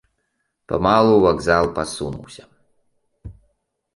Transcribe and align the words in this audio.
Памалу 0.71 1.09
ў 1.15 1.21
вакзал 1.25 1.65
пасунуўся. 1.77 2.43